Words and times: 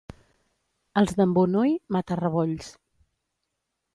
Els 1.01 1.13
d'Embonui, 1.19 1.75
mata-rebolls. 1.97 2.73